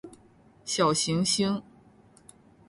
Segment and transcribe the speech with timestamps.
[0.65, 1.61] 小行星